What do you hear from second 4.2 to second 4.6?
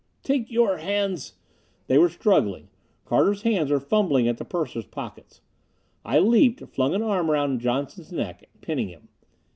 at the